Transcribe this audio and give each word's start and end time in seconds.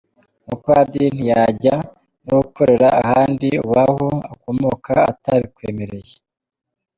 Umupadiri 0.43 1.07
ntiyajya 1.15 1.75
no 2.25 2.35
gukorera 2.43 2.87
ahandi 3.01 3.47
uw’aho 3.65 4.07
ukomoka 4.33 4.91
atabikwemereye. 5.11 6.15